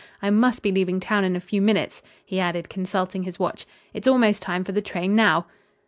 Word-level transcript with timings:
I 0.19 0.31
must 0.31 0.63
be 0.63 0.71
leaving 0.71 0.99
town 0.99 1.23
in 1.23 1.35
a 1.35 1.39
few 1.39 1.61
minutes," 1.61 2.01
he 2.25 2.39
added, 2.39 2.69
consulting 2.69 3.21
his 3.21 3.37
watch. 3.37 3.67
"It's 3.93 4.07
almost 4.07 4.41
time 4.41 4.63
for 4.63 4.71
the 4.71 4.81
train 4.81 5.15
now." 5.15 5.45